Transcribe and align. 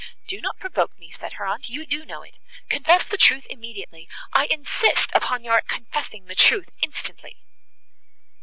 "Do 0.27 0.41
not 0.41 0.57
provoke 0.57 0.97
me," 0.97 1.11
said 1.11 1.33
her 1.33 1.45
aunt; 1.45 1.69
"you 1.69 1.85
do 1.85 2.05
know 2.05 2.23
it, 2.23 2.39
confess 2.71 3.05
the 3.05 3.19
truth 3.19 3.45
immediately. 3.51 4.09
I 4.33 4.45
insist 4.47 5.11
upon 5.13 5.43
your 5.43 5.61
confessing 5.61 6.25
the 6.25 6.33
truth 6.33 6.71
instantly." 6.81 7.37